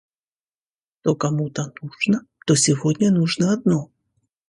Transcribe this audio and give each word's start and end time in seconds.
что 1.01 1.15
кому-то 1.15 1.71
нужно, 1.83 2.25
то 2.47 2.55
сегодня 2.55 3.11
нужно 3.11 3.53
одно 3.53 3.91